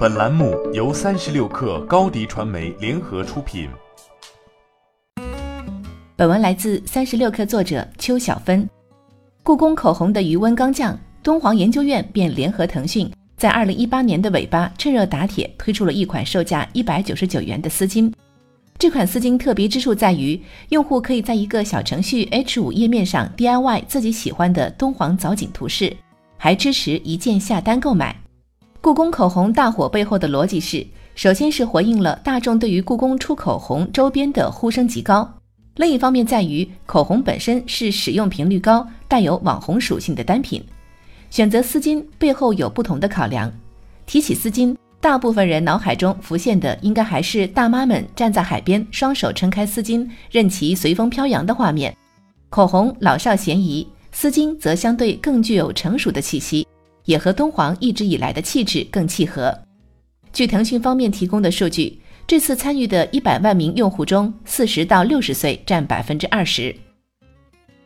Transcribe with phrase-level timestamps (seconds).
[0.00, 3.68] 本栏目由三十六氪高低传媒联合出品。
[6.16, 8.66] 本文来自三十六氪作者邱小芬。
[9.42, 18.10] 故宫口红的余温刚降，敦煌研究院便联合腾讯，在二零一八年的尾巴趁热打铁，推出了一款售价一百九十九元的丝巾。
[18.78, 20.40] 这款丝巾特别之处在于，
[20.70, 25.94] 用户可以在一个小程序 H 五页面上 DIY 自己喜欢的敦煌藻井图式，
[26.38, 28.16] 还支持一键下单购买。
[28.82, 35.30] 故宫口红大火背后的逻辑是，首先是回应了大众对于故宫出口红周边的呼声极高，
[35.76, 40.64] 另一方面在于口红本身是使用频率高、带有网红属性的单品，
[41.28, 43.52] 选择丝巾背后有不同的考量。
[44.06, 51.94] 提起丝巾，大部分人脑海中浮现的应该还是大妈们站在海边，双手撑开丝巾，任其随风飘扬的画面。
[52.48, 56.66] 口红老少咸宜，丝巾则相对更具有成熟的气息。
[57.04, 59.56] 也和敦煌一直以来的气质更契合。
[60.32, 66.74] 据腾讯方面提供的数据，这次参与的一百万名用户中，四十到六十岁占百分之二十。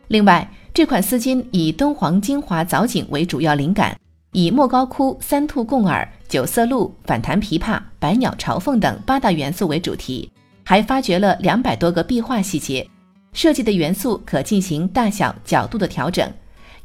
[0.09, 3.97] 另外，这款丝巾以敦煌精华藻井为主要灵感，
[4.33, 10.29] 以莫高窟、三兔共耳、九色鹿、反弹琵琶、百鸟朝凤等八大元素为主题，
[10.63, 12.87] 还发掘了两百多个壁画细节，
[13.33, 16.31] 设计的元素可进行大小、角度的调整。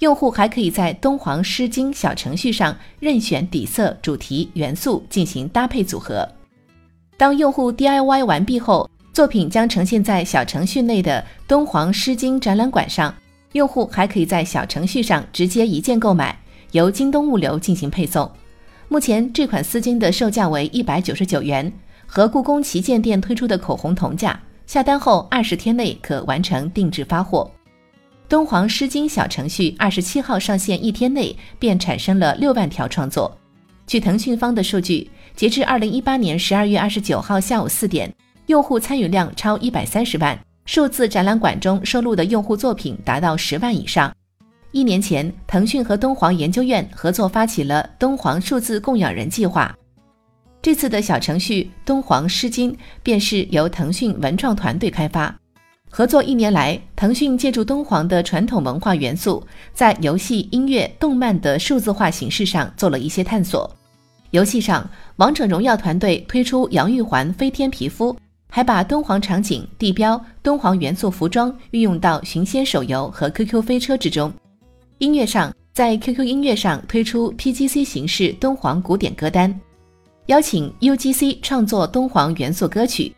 [0.01, 6.27] 用户还可以在敦煌诗经小程序上任选底色、主题、元素进行搭配组合。
[7.19, 13.15] 当用户 DIY 完毕后，作品将呈现在小程序内的敦煌诗经展览馆上。
[13.53, 16.39] 用户还可以在小程序上直接一键购买，
[16.71, 18.31] 由京东物流进行配送。
[18.89, 21.71] 目前这款丝巾的售价为一百九十九元，
[22.07, 24.41] 和故宫旗舰店推出的口红同价。
[24.67, 27.51] 下单后二十天内可完成定制发货。
[28.31, 33.37] 敦煌诗经小程序二十七号上线一天内便产生了六万条创作。
[33.89, 38.09] 据腾讯方的数据，截至二零一八年十二月二十九号下午四点，
[38.47, 44.15] 用户参与量超一百三十万，数字展览馆中收录的用户作品达到十万以上。
[44.71, 49.77] 一年前，腾讯和敦煌研究院合作发起了敦煌数字供养人计划。
[50.63, 55.37] 这次的小程序敦煌诗经便是由腾讯文创团队开发。
[55.93, 63.69] 合作一年来，腾讯借助敦煌的传统文化元素，在游戏、音乐、动漫的数字化形式上做了一些探索。
[64.31, 68.17] 游戏上，王者荣耀团队推出杨玉环飞天皮肤，
[68.49, 74.33] 还把敦煌场景、地标、敦煌元素服装运用到寻仙手游和 QQ 飞车之中。
[74.99, 79.53] 音乐上，在 QQ 音乐上推出 PGC 形式敦煌古典歌单，
[80.27, 83.13] 邀请 UGC 创作敦煌元素歌曲。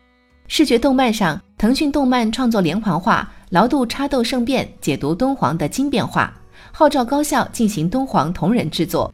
[0.47, 1.39] 视觉动漫上。
[1.63, 6.33] 腾讯动漫创作连环画，劳度插斗圣变解读敦煌的经变化，
[6.73, 9.13] 号召高校进行敦煌同人制作。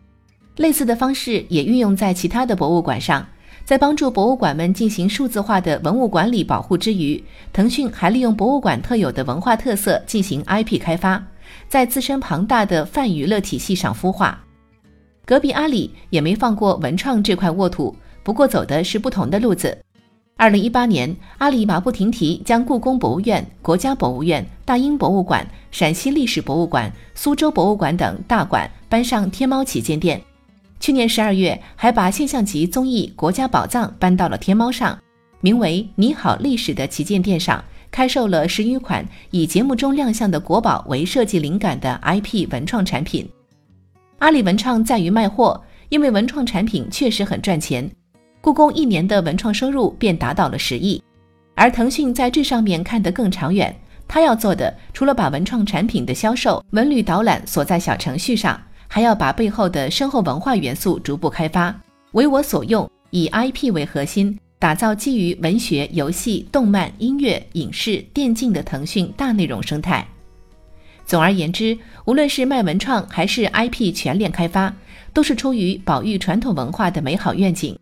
[0.56, 3.24] 类似的方式也运用在其他的博物馆上，
[3.64, 7.24] 在帮助博物馆们进行数字化的文物管理保护之余，
[7.54, 11.24] 腾讯还利用博物馆特有的文化特色进行 IP 开发，
[11.68, 14.44] 在自身庞大的泛娱乐体系上孵化。
[15.24, 19.78] 隔壁阿里也没放过文创这块沃土，不过走的是不同的路子。
[20.40, 30.22] 二零一八年，阿里马不停蹄将故宫博物院、国家博物院、大英博物馆、陕西历史博物馆、苏州博物馆等大馆搬上天猫旗舰店。
[30.80, 34.98] 去年十二月，还把现象级综艺《国家宝藏》搬到了天猫上，
[35.42, 37.62] 名为“你好历史”的旗舰店上
[37.92, 43.30] 开售了十余款以节目中亮相的国宝为设计灵感的 IP 文创产品。
[44.20, 47.92] 阿里文创在于卖货，因为文创产品确实很赚钱。
[48.42, 51.02] 故宫一年的文创收入便达到了十亿，
[51.56, 53.76] 而腾讯在这上面看得更长远。
[54.08, 61.76] 他要做的，除了把文创产品的销售文旅导览锁在小程序上，还要把背后的深厚文化元素逐步开发，
[62.14, 70.08] 为我所用，以 IP 为核心，打造基于文学、游戏、动漫、音乐、影视、电竞的腾讯大内容生态。
[71.06, 74.74] 总而言之，无论是卖文创还是 IP 全链开发，
[75.14, 77.78] 都是出于保育传统文化的美好愿景。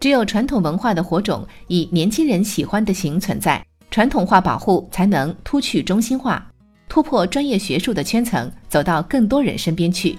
[0.00, 6.46] 只有传统文化的火种以年轻人喜欢的形存在，传统化保护才能突去中心化，
[6.88, 10.16] 突破专业学术的圈层，走到更多人身边去。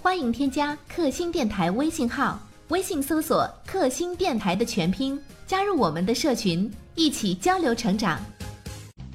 [0.00, 8.20] 欢迎添加克星电台微信号，微信搜索“克星电台”的全拼，加入我们的社群，一起交流成长。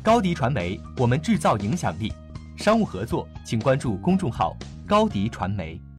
[0.02, 2.12] 高迪传媒，我们制造影响力。
[2.58, 4.56] 商务合作，请关注公众号
[4.86, 5.80] “高迪传媒”。